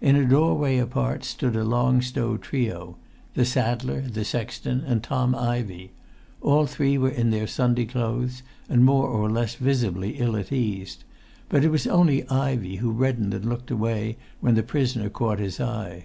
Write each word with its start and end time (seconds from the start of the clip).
In 0.00 0.14
a 0.14 0.24
doorway 0.24 0.78
apart 0.78 1.24
stood 1.24 1.56
a 1.56 1.64
Long 1.64 2.00
Stow 2.00 2.36
trio—the 2.36 3.44
saddler, 3.44 4.02
the 4.02 4.24
sexton, 4.24 4.84
and 4.86 5.02
Tom 5.02 5.34
Ivey; 5.34 5.90
all 6.40 6.66
three 6.66 6.96
were 6.96 7.10
in 7.10 7.30
their 7.30 7.48
Sunday 7.48 7.84
clothes, 7.84 8.44
and 8.68 8.84
more 8.84 9.08
or 9.08 9.28
less 9.28 9.56
visibly 9.56 10.18
ill 10.18 10.36
at 10.36 10.52
ease; 10.52 10.98
but 11.48 11.64
it 11.64 11.70
was 11.70 11.88
only 11.88 12.22
Ivey 12.28 12.76
who 12.76 12.92
reddened 12.92 13.34
and 13.34 13.46
looked 13.46 13.72
away 13.72 14.16
when 14.38 14.54
the 14.54 14.62
prisoner 14.62 15.10
caught 15.10 15.40
his 15.40 15.58
eye. 15.58 16.04